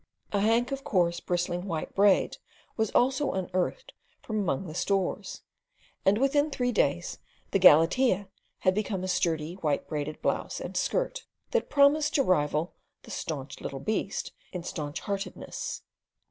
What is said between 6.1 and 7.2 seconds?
within three days